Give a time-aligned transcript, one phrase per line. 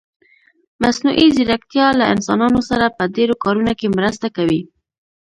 [0.83, 4.61] مصنوعي ځيرکتيا له انسانانو سره په ډېرو کارونه کې مرسته کوي.